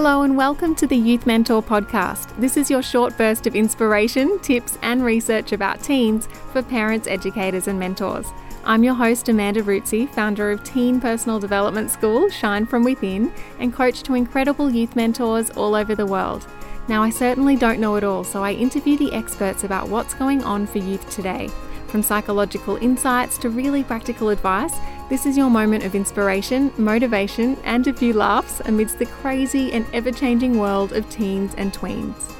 [0.00, 2.32] Hello, and welcome to the Youth Mentor podcast.
[2.36, 7.66] This is your short burst of inspiration, tips, and research about teens for parents, educators,
[7.66, 8.28] and mentors.
[8.64, 13.74] I'm your host, Amanda Ruzzi, founder of Teen Personal Development School, Shine From Within, and
[13.74, 16.46] coach to incredible youth mentors all over the world.
[16.86, 20.44] Now, I certainly don't know it all, so I interview the experts about what's going
[20.44, 21.50] on for youth today.
[21.88, 24.74] From psychological insights to really practical advice,
[25.08, 29.86] this is your moment of inspiration, motivation, and a few laughs amidst the crazy and
[29.94, 32.34] ever changing world of teens and tweens.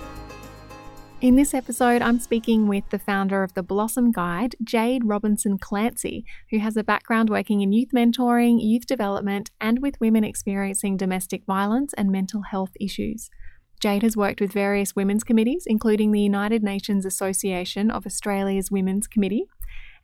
[1.22, 6.58] In this episode, I'm speaking with the founder of the Blossom Guide, Jayde Robinson-Clancy, who
[6.58, 11.94] has a background working in youth mentoring, youth development, and with women experiencing domestic violence
[11.94, 13.30] and mental health issues.
[13.80, 19.06] Jayde has worked with various women's committees, including the United Nations Association of Australia's Women's
[19.06, 19.44] Committee,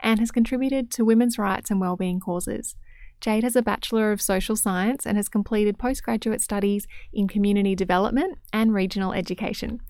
[0.00, 2.76] and has contributed to women's rights and wellbeing causes.
[3.20, 8.38] Jayde has a Bachelor of Social Science and has completed postgraduate studies in community development
[8.52, 9.80] and regional education.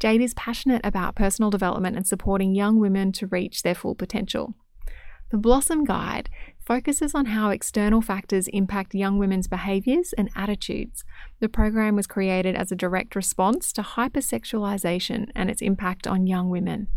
[0.00, 4.54] Jayde is passionate about personal development and supporting young women to reach their full potential.
[5.30, 6.30] The Blossom Guide
[6.68, 11.02] focuses on how external factors impact young women's behaviours and attitudes.
[11.40, 16.50] The program was created as a direct response to hypersexualization and its impact on young
[16.50, 16.88] women.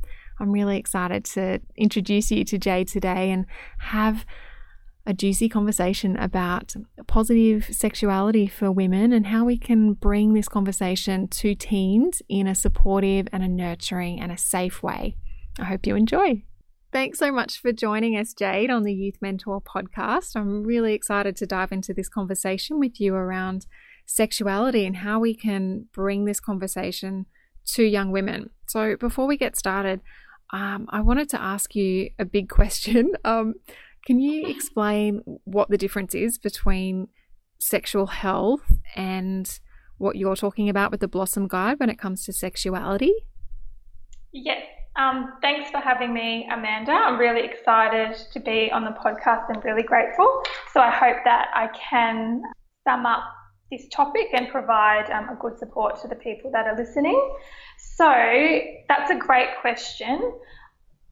[0.42, 3.46] I'm really excited to introduce you to Jayde today and
[3.80, 4.26] have
[5.06, 6.76] a juicy conversation about
[7.08, 12.56] positive sexuality for women and how we can bring this conversation to teens in a
[12.56, 15.16] supportive and a nurturing and a safe way.
[15.58, 16.44] I hope you enjoy.
[16.92, 20.36] Thanks so much for joining us, Jayde, on the Youth Mentor podcast.
[20.36, 23.66] I'm really excited to dive into this conversation with you around
[24.06, 27.28] sexuality and how we can bring this conversation
[27.68, 28.50] to young women.
[28.68, 30.02] So, before we get started,
[30.52, 33.14] um, I wanted to ask you a big question.
[33.24, 33.54] Um,
[34.06, 37.08] can you explain what the difference is between
[37.58, 39.60] sexual health and
[39.98, 43.14] what you're talking about with the Blossom Guide when it comes to sexuality?
[44.34, 44.66] Yes.
[44.98, 46.92] Um, thanks for having me, Amanda.
[46.92, 50.44] I'm really excited to be on the podcast and really grateful.
[50.74, 52.44] So I hope that I can
[52.86, 53.24] sum up
[53.72, 57.18] this topic and provide um, a good support to the people that are listening.
[57.78, 58.60] So
[58.90, 60.34] that's a great question.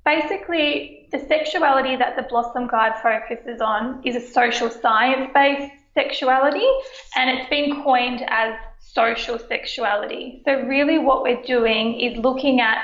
[0.05, 6.67] Basically, the sexuality that the Blossom Guide focuses on is a social science based sexuality
[7.15, 10.41] and it's been coined as social sexuality.
[10.45, 12.79] So, really, what we're doing is looking at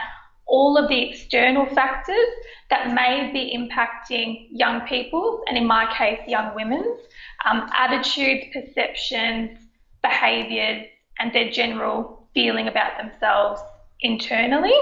[0.47, 2.27] all of the external factors
[2.69, 6.99] that may be impacting young people's, and in my case, young women's,
[7.45, 9.57] um, attitudes, perceptions,
[10.01, 10.85] behaviours,
[11.19, 13.61] and their general feeling about themselves
[14.01, 14.73] internally.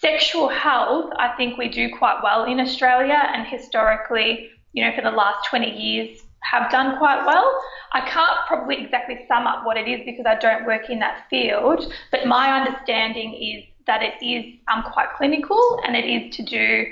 [0.00, 5.02] Sexual health, I think we do quite well in Australia, and historically, you know, for
[5.02, 7.62] the last 20 years, have done quite well.
[7.92, 11.26] I can't probably exactly sum up what it is because I don't work in that
[11.28, 16.44] field, but my understanding is that it is um, quite clinical and it is to
[16.44, 16.86] do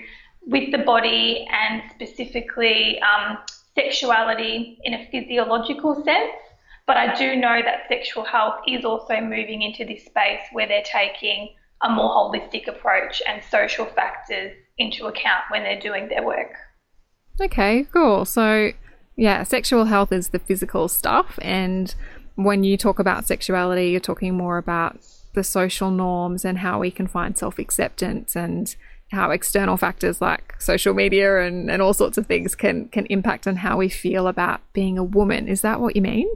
[0.49, 3.39] with the body and specifically um,
[3.77, 6.33] sexuality in a physiological sense.
[6.89, 10.83] But I do know that sexual health is also moving into this space where they're
[10.83, 11.51] taking
[11.85, 16.51] a more holistic approach and social factors into account when they're doing their work.
[17.41, 18.25] Okay, cool.
[18.25, 18.73] So,
[19.15, 21.39] yeah, sexual health is the physical stuff.
[21.43, 21.95] And
[22.35, 24.97] when you talk about sexuality, you're talking more about
[25.35, 28.75] the social norms and how we can find self acceptance and
[29.11, 33.47] how external factors like social media and, and all sorts of things can can impact
[33.47, 35.49] on how we feel about being a woman.
[35.49, 36.29] Is that what you mean?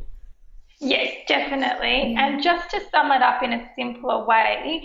[0.81, 2.17] Yes, definitely.
[2.19, 4.85] And just to sum it up in a simpler way,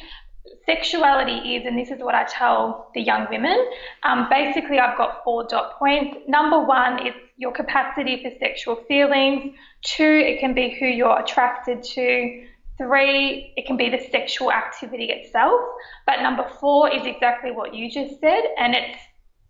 [0.66, 3.58] sexuality is, and this is what I tell the young women,
[4.04, 6.18] um, basically, I've got four dot points.
[6.28, 9.56] Number one, it's your capacity for sexual feelings.
[9.82, 12.46] Two, it can be who you're attracted to.
[12.78, 15.60] Three, it can be the sexual activity itself.
[16.06, 18.44] But number four is exactly what you just said.
[18.58, 19.00] And it's,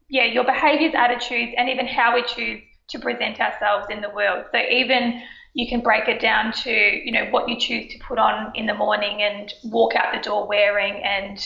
[0.10, 4.46] yeah, your behaviors, attitudes, and even how we choose to present ourselves in the world.
[4.52, 5.22] So even
[5.54, 8.66] you can break it down to, you know, what you choose to put on in
[8.66, 11.38] the morning and walk out the door wearing and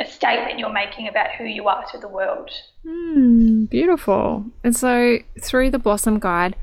[0.00, 2.50] a statement you're making about who you are to the world.
[2.86, 4.44] Mm, beautiful.
[4.62, 6.56] And so through the Blossom Guide,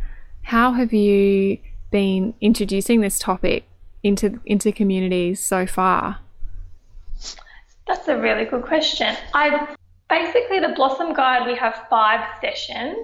[0.44, 1.58] how have you
[1.92, 3.66] been introducing this topic
[4.06, 6.20] into into communities so far?
[7.88, 9.16] That's a really good question.
[9.34, 9.76] I
[10.10, 12.98] basically the Blossom Guide we have five sessions.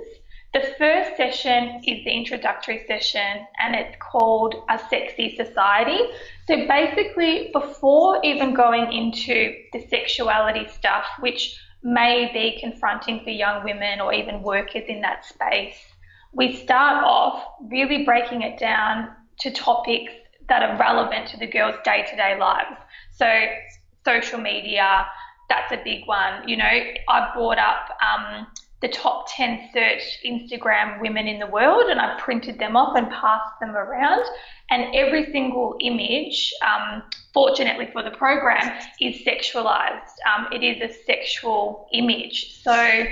[0.53, 5.99] The first session is the introductory session and it's called A Sexy Society.
[6.47, 13.63] So basically before even going into the sexuality stuff which may be confronting for young
[13.63, 15.77] women or even workers in that space,
[16.33, 19.09] we start off really breaking it down
[19.39, 20.11] to topics
[20.49, 22.77] that are relevant to the girls' day to day lives.
[23.11, 23.27] So,
[24.05, 25.05] social media,
[25.49, 26.47] that's a big one.
[26.47, 26.65] You know,
[27.09, 28.47] I brought up um,
[28.81, 33.09] the top 10 search Instagram women in the world and I printed them off and
[33.09, 34.23] passed them around.
[34.71, 37.03] And every single image, um,
[37.33, 40.15] fortunately for the program, is sexualized.
[40.25, 42.61] Um, it is a sexual image.
[42.63, 43.05] So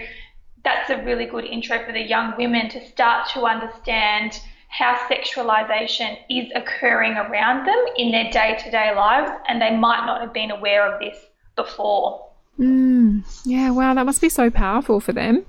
[0.63, 6.17] that's a really good intro for the young women to start to understand how sexualization
[6.29, 10.33] is occurring around them in their day to day lives, and they might not have
[10.33, 11.17] been aware of this
[11.55, 12.29] before.
[12.57, 15.45] Mm, yeah, wow, that must be so powerful for them.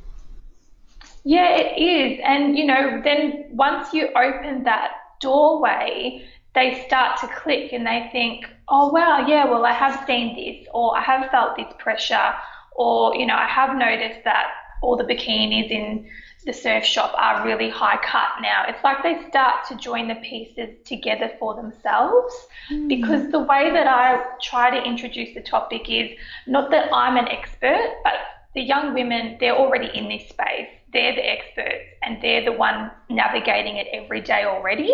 [1.25, 2.21] Yeah, it is.
[2.25, 6.25] And, you know, then once you open that doorway,
[6.55, 10.67] they start to click and they think, oh, wow, yeah, well, I have seen this,
[10.73, 12.33] or I have felt this pressure,
[12.75, 14.47] or, you know, I have noticed that
[14.83, 16.09] all the bikinis in
[16.47, 18.65] the surf shop are really high cut now.
[18.67, 22.35] It's like they start to join the pieces together for themselves
[22.71, 22.89] mm.
[22.89, 26.11] because the way that I try to introduce the topic is
[26.47, 28.15] not that I'm an expert, but
[28.55, 30.69] the young women, they're already in this space.
[30.93, 34.93] They're the experts and they're the ones navigating it every day already.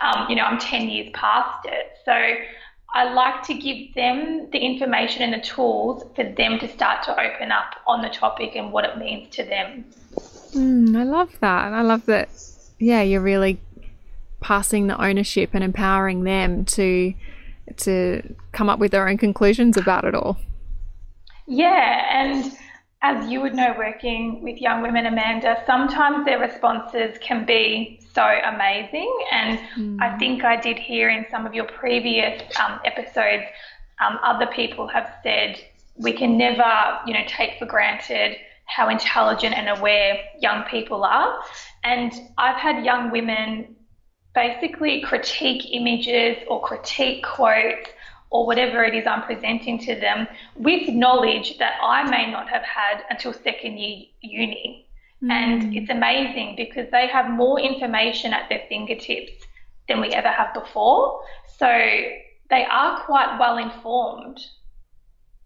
[0.00, 1.92] Um, you know, I'm 10 years past it.
[2.04, 2.12] So
[2.92, 7.12] I like to give them the information and the tools for them to start to
[7.12, 9.84] open up on the topic and what it means to them.
[10.52, 11.66] Mm, I love that.
[11.66, 12.28] And I love that,
[12.78, 13.60] yeah, you're really
[14.40, 17.14] passing the ownership and empowering them to
[17.78, 20.36] to come up with their own conclusions about it all.
[21.46, 22.52] Yeah, and
[23.04, 28.24] as you would know working with young women, Amanda, sometimes their responses can be so
[28.24, 29.14] amazing.
[29.30, 30.00] And mm.
[30.00, 33.44] I think I did hear in some of your previous um, episodes,
[34.02, 35.60] um, other people have said
[35.96, 41.38] we can never, you know, take for granted how intelligent and aware young people are.
[41.84, 43.76] And I've had young women
[44.34, 47.90] basically critique images or critique quotes
[48.34, 50.26] or whatever it is I'm presenting to them
[50.56, 54.88] with knowledge that I may not have had until second year uni.
[55.22, 55.30] Mm.
[55.30, 59.30] And it's amazing because they have more information at their fingertips
[59.86, 61.22] than we ever have before.
[61.58, 61.68] So
[62.50, 64.40] they are quite well informed.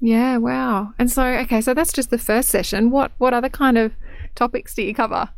[0.00, 0.94] Yeah, wow.
[0.98, 2.90] And so, okay, so that's just the first session.
[2.90, 3.92] What what other kind of
[4.34, 5.28] topics do you cover?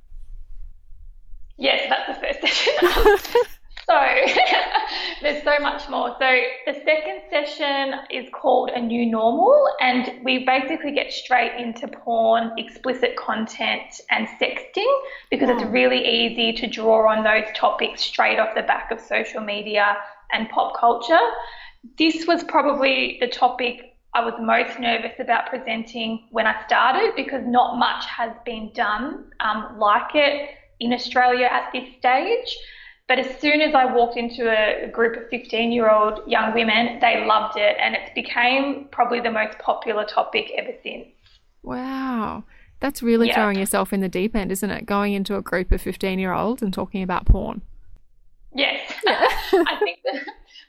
[1.59, 3.43] Yes, that's the first session.
[3.91, 4.33] so
[5.23, 6.15] there's so much more.
[6.21, 11.89] So the second session is called a new normal, and we basically get straight into
[11.89, 14.93] porn, explicit content, and sexting
[15.31, 19.41] because it's really easy to draw on those topics straight off the back of social
[19.41, 19.97] media
[20.33, 21.19] and pop culture.
[21.99, 27.43] This was probably the topic I was most nervous about presenting when I started because
[27.45, 32.57] not much has been done um, like it in Australia at this stage.
[33.11, 37.01] But as soon as I walked into a group of 15 year old young women,
[37.01, 41.09] they loved it and it's became probably the most popular topic ever since.
[41.65, 42.45] Wow.
[42.79, 43.35] That's really yeah.
[43.35, 44.87] throwing yourself in the deep end, isn't it?
[44.87, 47.63] Going into a group of 15 year olds and talking about porn.
[48.55, 48.79] Yes.
[49.05, 49.27] Yeah.
[49.67, 50.21] I think the,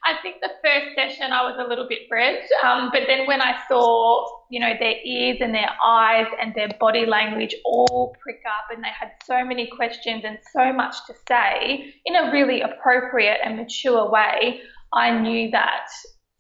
[0.04, 3.40] I think the first session I was a little bit bred, um, but then when
[3.40, 8.42] I saw, you know, their ears and their eyes and their body language all prick
[8.48, 12.62] up, and they had so many questions and so much to say in a really
[12.62, 14.62] appropriate and mature way,
[14.92, 15.88] I knew that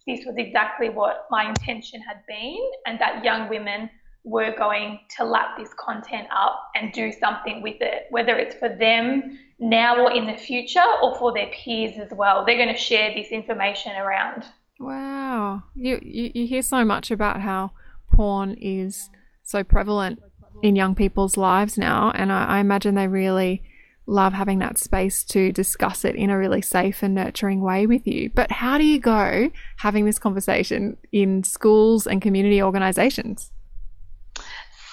[0.07, 3.89] this was exactly what my intention had been, and that young women
[4.23, 8.69] were going to lap this content up and do something with it, whether it's for
[8.69, 12.45] them now or in the future or for their peers as well.
[12.45, 14.45] They're going to share this information around.
[14.79, 15.63] Wow.
[15.75, 17.71] You, you, you hear so much about how
[18.13, 19.09] porn is
[19.43, 20.19] so prevalent
[20.61, 23.63] in young people's lives now, and I, I imagine they really
[24.05, 28.05] love having that space to discuss it in a really safe and nurturing way with
[28.05, 28.29] you.
[28.33, 33.51] But how do you go having this conversation in schools and community organisations?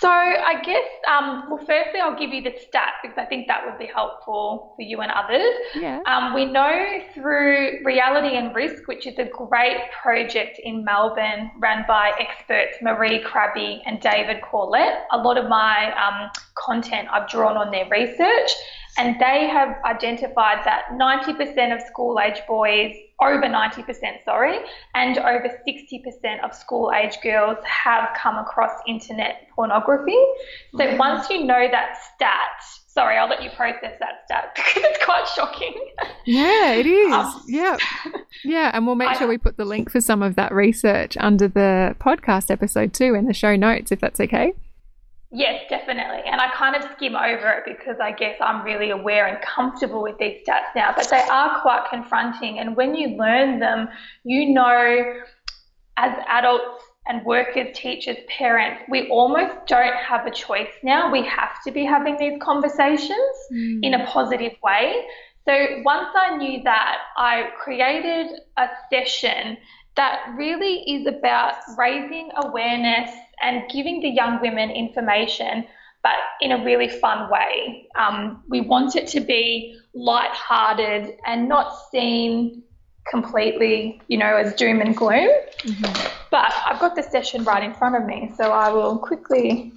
[0.00, 3.66] So I guess, um, well, firstly, I'll give you the stats because I think that
[3.66, 5.52] would be helpful for you and others.
[5.74, 6.00] Yeah.
[6.06, 11.84] Um, we know through Reality and Risk, which is a great project in Melbourne run
[11.88, 15.02] by experts Maree Crabbe and David Corlett.
[15.10, 18.52] A lot of my um, content I've drawn on their research,
[18.98, 24.58] and they have identified that 90% of school age boys over 90%, sorry,
[24.94, 30.18] and over 60% of school age girls have come across internet pornography.
[30.76, 30.98] So mm-hmm.
[30.98, 35.26] once you know that stat, sorry, I'll let you process that stat because it's quite
[35.28, 35.74] shocking.
[36.26, 37.12] Yeah, it is.
[37.12, 37.76] Um, yeah.
[38.44, 41.16] Yeah, and we'll make I, sure we put the link for some of that research
[41.18, 44.52] under the podcast episode too in the show notes if that's okay.
[45.30, 46.22] Yes, definitely.
[46.24, 50.02] And I kind of skim over it because I guess I'm really aware and comfortable
[50.02, 52.58] with these stats now, but they are quite confronting.
[52.58, 53.88] And when you learn them,
[54.24, 55.20] you know,
[55.98, 61.12] as adults and workers, teachers, parents, we almost don't have a choice now.
[61.12, 63.80] We have to be having these conversations mm.
[63.82, 65.04] in a positive way.
[65.46, 69.56] So once I knew that, I created a session
[69.98, 73.10] that really is about raising awareness
[73.42, 75.66] and giving the young women information,
[76.04, 77.88] but in a really fun way.
[77.96, 82.62] Um, we want it to be light-hearted and not seen
[83.10, 85.30] completely, you know, as doom and gloom.
[85.62, 86.08] Mm-hmm.
[86.30, 89.72] But I've got the session right in front of me, so I will quickly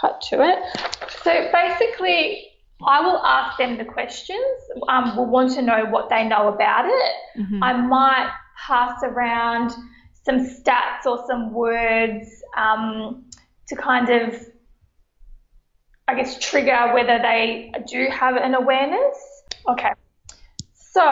[0.00, 0.58] cut to it.
[1.24, 2.52] So basically,
[2.86, 4.38] I will ask them the questions.
[4.88, 7.40] Um, we'll want to know what they know about it.
[7.40, 7.64] Mm-hmm.
[7.64, 8.30] I might
[8.66, 9.72] pass around
[10.24, 13.24] some stats or some words um,
[13.68, 14.34] to kind of,
[16.06, 19.16] I guess, trigger whether they do have an awareness.
[19.68, 19.92] Okay.
[20.74, 21.02] So,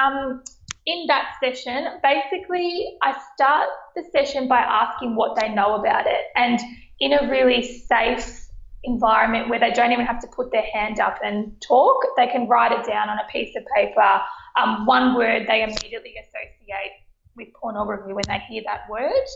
[0.00, 0.42] um,
[0.84, 6.22] in that session, basically, I start the session by asking what they know about it
[6.36, 6.60] and
[7.00, 8.46] in a really safe
[8.84, 12.48] environment where they don't even have to put their hand up and talk, they can
[12.48, 14.20] write it down on a piece of paper.
[14.56, 16.92] Um, one word they immediately associate
[17.36, 19.26] with pornography when they hear that word,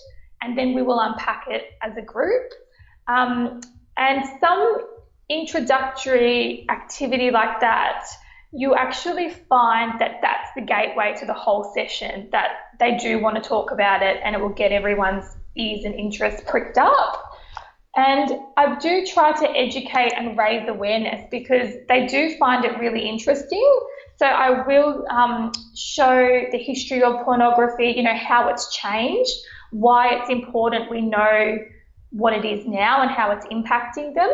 [0.42, 2.52] and then we will unpack it as a group.
[3.08, 3.60] Um,
[3.96, 4.78] and some
[5.28, 8.04] introductory activity like that
[8.52, 12.48] you actually find that that's the gateway to the whole session, that
[12.80, 15.24] they do want to talk about it and it will get everyone's
[15.56, 17.30] ears and interest pricked up.
[17.94, 23.08] And I do try to educate and raise awareness because they do find it really
[23.08, 23.80] interesting.
[24.20, 29.32] So I will um, show the history of pornography, you know, how it's changed,
[29.70, 31.58] why it's important we know
[32.10, 34.30] what it is now and how it's impacting them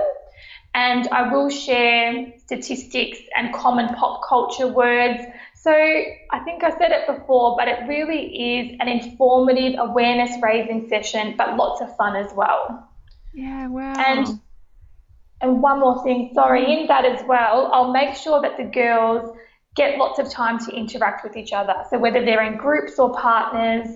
[0.76, 5.22] and I will share statistics and common pop culture words.
[5.54, 10.86] So I think I said it before, but it really is an informative awareness raising
[10.88, 12.90] session, but lots of fun as well.
[13.32, 13.94] Yeah, wow.
[13.94, 14.40] And
[15.40, 19.34] and one more thing, sorry, in that as well, I'll make sure that the girls
[19.76, 21.74] get lots of time to interact with each other.
[21.90, 23.88] So whether they're in groups or partners,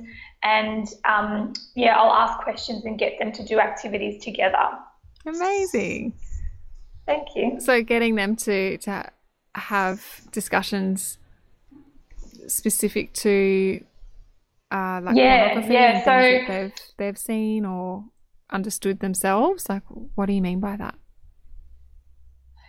[0.43, 4.69] and um, yeah, I'll ask questions and get them to do activities together.
[5.27, 6.15] Amazing.
[7.07, 7.61] Thank you.
[7.61, 9.11] So getting them to to
[9.55, 11.19] have discussions
[12.47, 13.85] specific to
[14.71, 16.05] uh, like yeah, yeah.
[16.05, 18.05] so they've they've seen or
[18.51, 19.69] understood themselves.
[19.69, 19.83] Like,
[20.15, 20.95] what do you mean by that?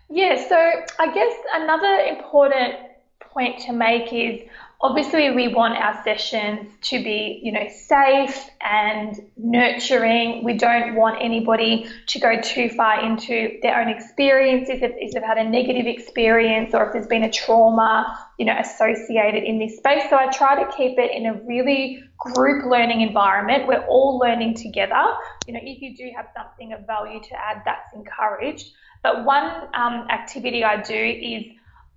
[0.10, 0.48] Yeah.
[0.48, 2.91] So I guess another important
[3.34, 4.42] point to make is
[4.84, 10.44] obviously we want our sessions to be you know safe and nurturing.
[10.44, 15.24] We don't want anybody to go too far into their own experiences if, if they've
[15.24, 19.78] had a negative experience or if there's been a trauma you know associated in this
[19.78, 20.04] space.
[20.10, 23.68] So i try to keep it in a really group learning environment.
[23.68, 25.04] We're all learning together.
[25.48, 28.74] You know if you do have something of value to add that's encouraged.
[29.04, 31.44] But one um, activity i do is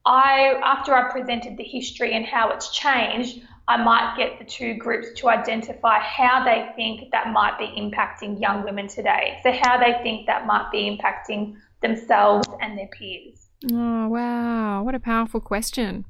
[0.07, 4.75] I, after I presented the history and how it's changed, I might get the two
[4.75, 9.39] groups to identify how they think that might be impacting young women today.
[9.43, 13.47] So, how they think that might be impacting themselves and their peers.
[13.73, 14.83] Oh, wow.
[14.83, 16.05] What a powerful question.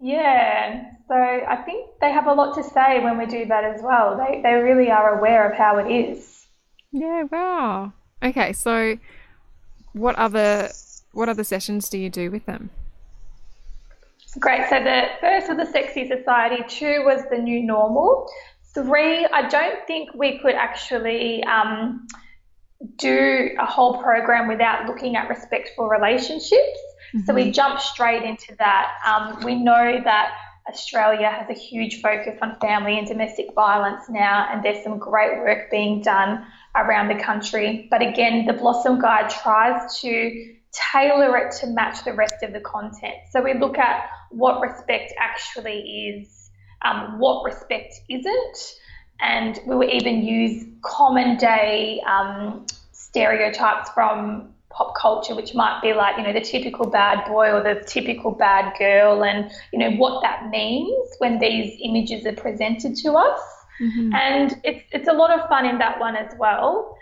[0.00, 0.84] Yeah.
[1.08, 4.18] So, I think they have a lot to say when we do that as well.
[4.18, 6.46] They, they really are aware of how it is.
[6.90, 7.94] Yeah, wow.
[8.22, 8.98] Okay, so
[9.94, 10.68] what other
[11.12, 12.70] what other sessions do you do with them?
[14.38, 14.68] Great.
[14.70, 16.64] So the first was the Sexy Society.
[16.66, 18.30] Two was the New Normal.
[18.74, 22.06] Three, I don't think we could actually um,
[22.96, 26.80] do a whole program without looking at respectful relationships.
[27.14, 27.26] Mm-hmm.
[27.26, 27.78] So we mm-hmm.
[27.78, 28.92] straight into that.
[29.06, 30.34] Um, we know that
[30.68, 35.38] Australia has a huge focus on family and domestic violence now, and there's some great
[35.38, 37.88] work being done around the country.
[37.90, 42.60] But again, the Blossom Guide tries to tailor it to match the rest of the
[42.60, 43.14] content.
[43.30, 46.50] So we look at what respect actually is,
[46.82, 48.74] um, what respect isn't,
[49.20, 55.92] and we will even use common day um, stereotypes from pop culture, which might be
[55.92, 59.90] like, you know, the typical bad boy or the typical bad girl, and, you know,
[59.92, 63.40] what that means when these images are presented to us.
[63.80, 64.14] Mm-hmm.
[64.14, 66.96] And it's, it's a lot of fun in that one as well.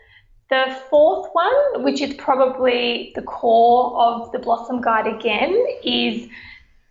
[0.50, 6.28] The fourth one, which is probably the core of the Blossom Guide again, is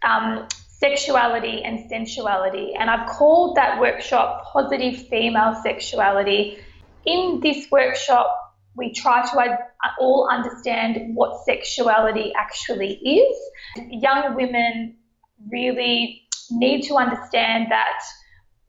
[0.01, 2.73] um, sexuality and sensuality.
[2.79, 6.57] And I've called that workshop Positive Female Sexuality.
[7.05, 8.33] In this workshop,
[8.77, 9.57] we try to
[9.99, 13.37] all understand what sexuality actually is.
[13.89, 14.95] Young women
[15.51, 17.99] really need to understand that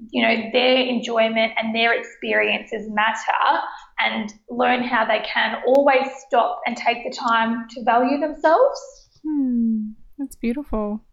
[0.09, 3.61] you know their enjoyment and their experiences matter
[4.05, 9.09] and learn how they can always stop and take the time to value themselves.
[9.25, 11.05] Hmm, that's beautiful.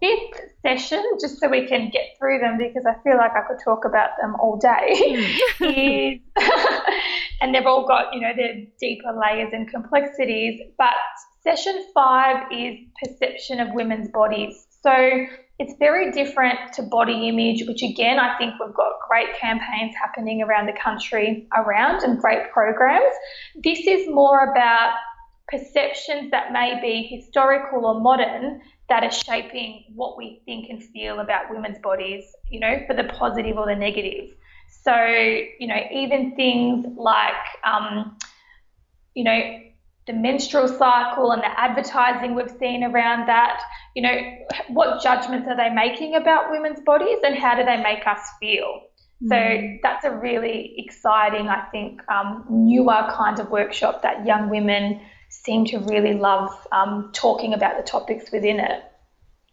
[0.00, 3.58] Fifth session, just so we can get through them because I feel like I could
[3.64, 5.64] talk about them all day, hmm.
[5.64, 6.20] is
[7.40, 10.60] and they've all got, you know, their deeper layers and complexities.
[10.76, 10.94] But
[11.42, 14.66] session five is perception of women's bodies.
[14.82, 15.26] So
[15.58, 20.42] it's very different to body image, which again, I think we've got great campaigns happening
[20.42, 23.14] around the country around and great programs.
[23.64, 24.94] This is more about
[25.48, 31.20] perceptions that may be historical or modern that are shaping what we think and feel
[31.20, 34.30] about women's bodies, you know, for the positive or the negative.
[34.82, 37.34] So, you know, even things like,
[37.64, 38.16] um,
[39.14, 39.58] you know,
[40.08, 43.62] the menstrual cycle and the advertising we've seen around that,
[43.94, 44.16] you know,
[44.68, 48.80] what judgments are they making about women's bodies and how do they make us feel?
[49.26, 49.78] So mm.
[49.82, 55.66] that's a really exciting, I think, um, newer kind of workshop that young women seem
[55.66, 58.82] to really love um, talking about the topics within it.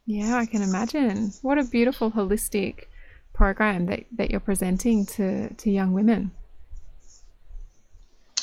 [0.05, 1.33] Yeah, I can imagine.
[1.41, 2.85] What a beautiful holistic
[3.33, 6.31] program that, that you're presenting to, to young women.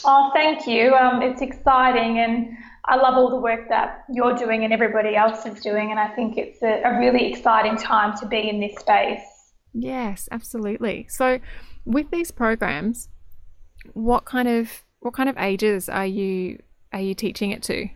[0.05, 0.95] Oh, thank you.
[0.95, 2.57] Um, it's exciting, and
[2.87, 5.91] I love all the work that you're doing and everybody else is doing.
[5.91, 9.23] And I think it's a, a really exciting time to be in this space.
[9.73, 11.07] Yes, absolutely.
[11.09, 11.39] So,
[11.85, 13.09] with these programs,
[13.95, 16.59] what kind of what kind of ages are you
[16.93, 17.89] are you teaching it to?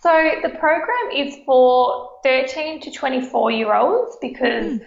[0.00, 4.86] So the program is for 13 to 24 year olds because mm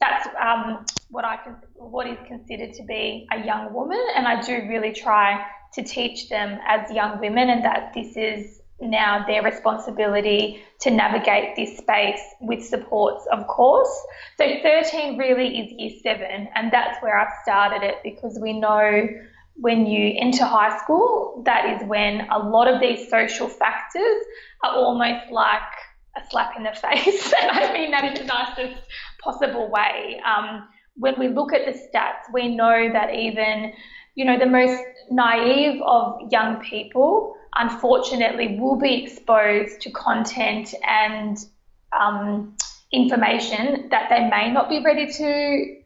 [0.00, 1.56] that's um, what I can,
[1.90, 6.28] what is considered to be a young woman, and I do really try to teach
[6.28, 12.20] them as young women, and that this is now their responsibility to navigate this space
[12.40, 13.90] with supports, of course.
[14.36, 19.08] So 13 really is year seven, and that's where I've started it because we know
[19.56, 24.24] when you enter high school, that is when a lot of these social factors
[24.64, 25.62] are almost like
[26.16, 27.32] a slap in the face.
[27.40, 28.82] and I mean that in the nicest
[29.22, 30.20] possible way.
[30.24, 33.72] Um, when we look at the stats, we know that even,
[34.14, 34.80] you know, the most
[35.10, 41.38] naive of young people, unfortunately, will be exposed to content and
[41.98, 42.56] um,
[42.92, 45.76] information that they may not be ready to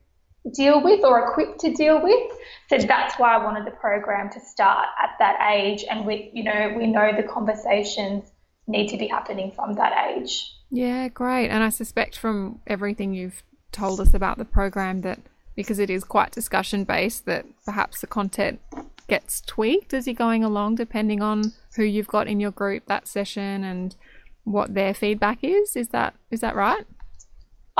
[0.55, 2.33] deal with or equipped to deal with.
[2.69, 6.45] So that's why I wanted the program to start at that age, and we, you
[6.45, 8.31] know, we know the conversations
[8.67, 10.55] need to be happening from that age.
[10.71, 11.49] Yeah, great.
[11.49, 13.43] And I suspect from everything you've
[13.79, 15.21] told us about the program that
[15.55, 18.61] because it is quite discussion based, that perhaps the content
[19.09, 23.09] gets tweaked as you're going along, depending on who you've got in your group that
[23.09, 23.97] session and
[24.45, 25.77] what their feedback is.
[25.77, 26.87] Is that is that right?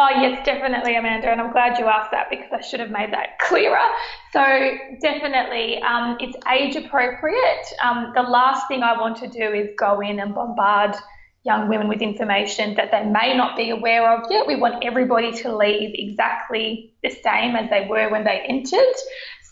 [0.01, 1.29] Oh, yes, definitely, Amanda.
[1.29, 3.89] And I'm glad you asked that because I should have made that clearer.
[4.33, 4.45] So,
[5.03, 7.67] definitely, um, it's age appropriate.
[7.83, 10.95] Um, the last thing I want to do is go in and bombard
[11.49, 14.47] young women with information that they may not be aware of yet.
[14.47, 18.97] We want everybody to leave exactly the same as they were when they entered.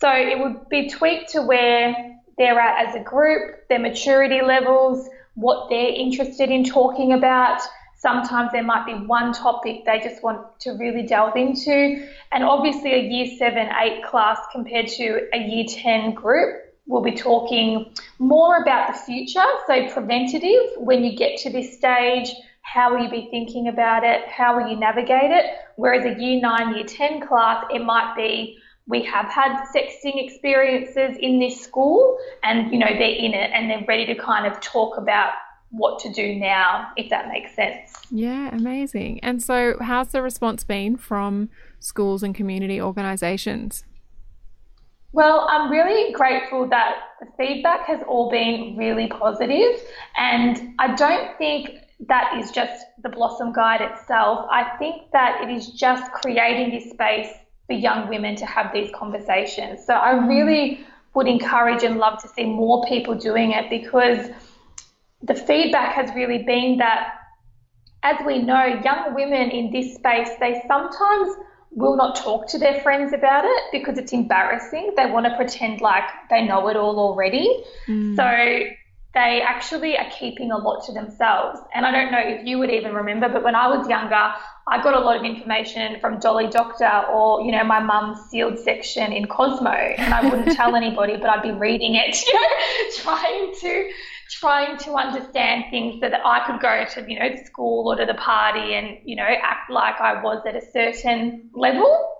[0.00, 5.08] So, it would be tweaked to where they're at as a group, their maturity levels,
[5.34, 7.62] what they're interested in talking about
[7.98, 12.06] Sometimes there might be one topic they just want to really delve into.
[12.30, 17.12] And obviously, a year seven, eight class compared to a year 10 group, we'll be
[17.12, 19.44] talking more about the future.
[19.66, 22.30] So, preventative, when you get to this stage,
[22.62, 24.26] how will you be thinking about it?
[24.28, 25.46] How will you navigate it?
[25.76, 31.16] Whereas a year nine, year 10 class, it might be we have had sexting experiences
[31.20, 34.60] in this school and you know they're in it and they're ready to kind of
[34.60, 35.32] talk about
[35.70, 37.92] what to do now, if that makes sense.
[38.10, 39.20] Yeah, amazing.
[39.20, 43.84] And so, how's the response been from schools and community organisations?
[45.16, 49.80] Well, I'm really grateful that the feedback has all been really positive,
[50.18, 51.70] and I don't think
[52.06, 54.46] that is just the Blossom Guide itself.
[54.50, 57.32] I think that it is just creating this space
[57.66, 59.86] for young women to have these conversations.
[59.86, 64.28] So I really would encourage and love to see more people doing it because
[65.22, 67.14] the feedback has really been that,
[68.02, 71.36] as we know, young women in this space, they sometimes
[71.72, 74.94] will not talk to their friends about it because it's embarrassing.
[74.96, 77.64] They want to pretend like they know it all already.
[77.86, 78.16] Mm.
[78.16, 78.74] So
[79.16, 81.58] they actually are keeping a lot to themselves.
[81.74, 84.34] And I don't know if you would even remember, but when I was younger,
[84.68, 88.58] I got a lot of information from Dolly Doctor or, you know, my mum's sealed
[88.58, 89.70] section in Cosmo.
[89.70, 93.90] And I wouldn't tell anybody, but I'd be reading it, you know, trying to
[94.30, 97.96] trying to understand things so that I could go to, you know, the school or
[97.96, 102.14] to the party and, you know, act like I was at a certain level.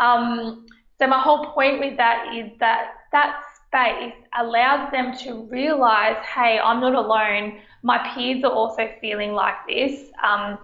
[0.00, 0.66] Um,
[0.98, 6.58] so my whole point with that is that that space allows them to realize, hey,
[6.58, 7.60] I'm not alone.
[7.82, 10.10] My peers are also feeling like this.
[10.22, 10.58] Um,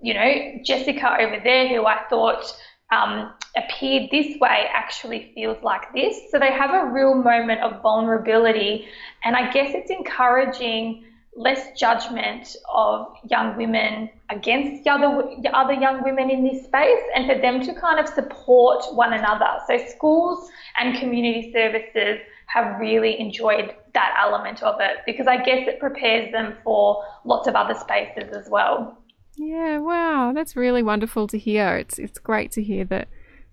[0.00, 2.44] you know, Jessica over there, who I thought
[2.90, 6.16] um, appeared this way, actually feels like this.
[6.30, 8.86] So they have a real moment of vulnerability.
[9.24, 11.04] And I guess it's encouraging
[11.36, 17.26] less judgment of young women against the other, other young women in this space and
[17.26, 19.58] for them to kind of support one another.
[19.66, 25.68] So schools and community services have really enjoyed that element of it because I guess
[25.68, 28.96] it prepares them for lots of other spaces as well.
[29.36, 31.76] Yeah, wow, that's really wonderful to hear.
[31.76, 33.08] It's it's great to hear that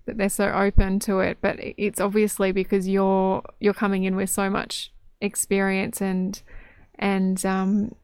[0.06, 4.30] that they're so open to it, but it's obviously because you're you're coming in with
[4.30, 6.42] so much experience and
[6.98, 7.94] and um,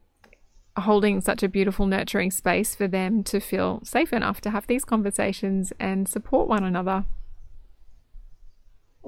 [0.76, 4.84] holding such a beautiful, nurturing space for them to feel safe enough to have these
[4.84, 7.04] conversations and support one another.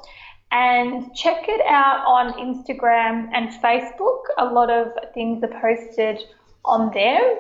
[0.53, 4.23] and check it out on Instagram and Facebook.
[4.39, 6.25] A lot of things are posted
[6.65, 7.39] on there.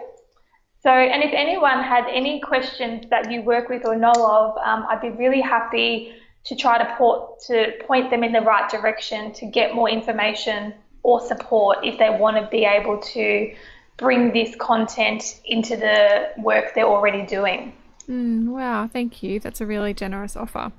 [0.82, 4.86] So, and if anyone had any questions that you work with or know of, um,
[4.88, 6.12] I'd be really happy
[6.44, 10.72] to try to, port, to point them in the right direction to get more information
[11.02, 13.52] or support if they want to be able to
[14.00, 17.72] bring this content into the work they're already doing.
[18.08, 19.38] Mm, wow, thank you.
[19.38, 20.72] That's a really generous offer.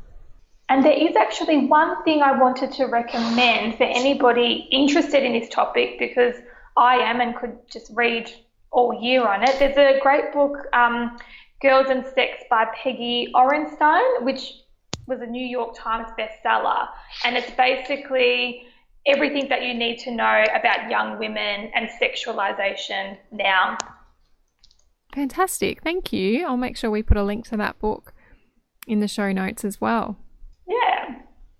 [0.67, 5.49] And there is actually one thing I wanted to recommend for anybody interested in this
[5.49, 6.35] topic because
[6.77, 8.31] I am and could just read
[8.71, 9.59] all year on it.
[9.59, 11.17] There's a great book, um,
[11.61, 14.53] Girls and Sex by Peggy Orenstein, which
[15.07, 16.87] was a New York Times bestseller.
[17.25, 18.65] And it's basically
[19.05, 23.77] everything that you need to know about young women and sexualization now.
[25.13, 25.83] Fantastic.
[25.83, 26.45] Thank you.
[26.45, 28.13] I'll make sure we put a link to that book
[28.87, 30.17] in the show notes as well.
[30.67, 31.15] Yeah.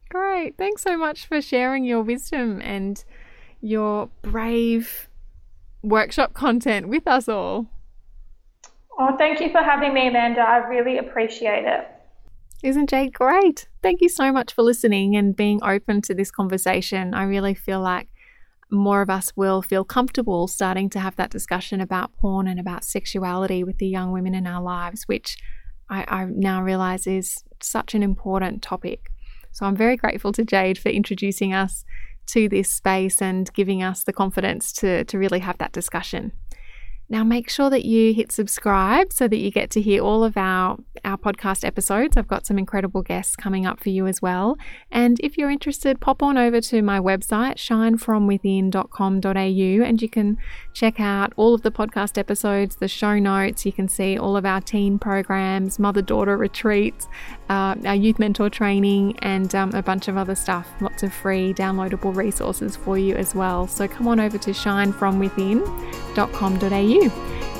[0.10, 0.58] Great.
[0.58, 3.04] Thanks so much for sharing your wisdom and
[3.60, 5.10] your brave
[5.84, 7.68] workshop content with us all.
[8.98, 10.42] Oh, thank you for having me, Amanda.
[10.42, 11.88] I really appreciate it.
[12.64, 13.68] Isn't Jayde great?
[13.82, 17.14] Thank you so much for listening and being open to this conversation.
[17.16, 18.08] I really feel like
[18.70, 22.84] more of us will feel comfortable starting to have that discussion about porn and about
[22.84, 25.38] sexuality with the young women in our lives, which
[25.90, 29.10] I, I now realize is such an important topic.
[29.52, 31.84] So I'm very grateful to Jayde for introducing us
[32.28, 36.32] to this space and giving us the confidence to, to really have that discussion.
[37.12, 40.38] Now, make sure that you hit subscribe so that you get to hear all of
[40.38, 42.16] our, our podcast episodes.
[42.16, 44.58] I've got some incredible guests coming up for you as well.
[44.90, 50.38] And if you're interested, pop on over to my website, shinefromwithin.com.au, and you can
[50.74, 53.66] check out all of the podcast episodes, the show notes.
[53.66, 57.10] You can see all of our teen programs, mother daughter retreats,
[57.50, 60.66] uh, our youth mentor training, and um, a bunch of other stuff.
[60.80, 63.68] Lots of free downloadable resources for you as well.
[63.68, 67.01] So come on over to shinefromwithin.com.au.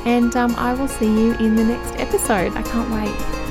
[0.06, 2.56] And um, I will see you in the next episode.
[2.56, 3.51] I can't wait.